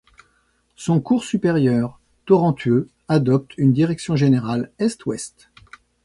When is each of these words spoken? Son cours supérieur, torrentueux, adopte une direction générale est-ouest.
Son 0.75 0.99
cours 0.99 1.23
supérieur, 1.23 1.99
torrentueux, 2.25 2.89
adopte 3.07 3.53
une 3.59 3.71
direction 3.71 4.15
générale 4.15 4.71
est-ouest. 4.79 5.51